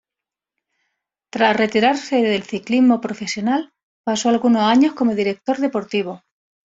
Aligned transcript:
Tras 1.31 1.55
retirarse 1.55 2.23
del 2.23 2.41
ciclismo 2.41 3.01
profesional, 3.01 3.71
pasó 4.03 4.29
algunos 4.29 4.63
años 4.63 4.93
como 4.95 5.13
director 5.13 5.57
deportivo. 5.57 6.23